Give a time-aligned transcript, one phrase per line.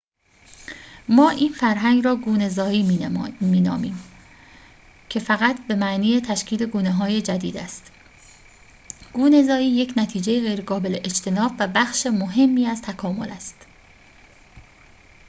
[1.09, 2.83] ما این فرایند را گونه‌زایی
[3.41, 3.99] می نامیم
[5.09, 7.91] که فقط به معنی تشکیل گونه‌های جدید است
[9.13, 13.65] گونه‌زایی یک نتیجه غیرقابل اجتناب و بخش مهمی از تکامل است